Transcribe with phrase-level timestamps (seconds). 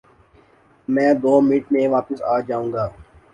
[0.87, 2.85] میں دو منٹ میں واپس آ جاؤں گا